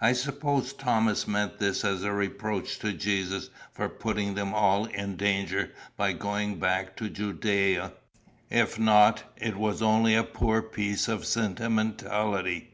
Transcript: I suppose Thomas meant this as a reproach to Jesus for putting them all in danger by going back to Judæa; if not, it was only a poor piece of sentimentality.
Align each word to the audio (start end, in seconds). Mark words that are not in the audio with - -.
I 0.00 0.14
suppose 0.14 0.72
Thomas 0.72 1.28
meant 1.28 1.58
this 1.58 1.84
as 1.84 2.02
a 2.02 2.10
reproach 2.10 2.78
to 2.78 2.94
Jesus 2.94 3.50
for 3.70 3.86
putting 3.90 4.32
them 4.34 4.54
all 4.54 4.86
in 4.86 5.14
danger 5.16 5.72
by 5.94 6.14
going 6.14 6.58
back 6.58 6.96
to 6.96 7.10
Judæa; 7.10 7.92
if 8.48 8.78
not, 8.78 9.24
it 9.36 9.56
was 9.58 9.82
only 9.82 10.14
a 10.14 10.24
poor 10.24 10.62
piece 10.62 11.06
of 11.06 11.26
sentimentality. 11.26 12.70